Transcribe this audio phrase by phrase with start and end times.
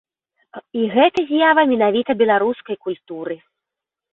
[0.83, 3.35] І гэта з'ява менавіта беларускай культуры!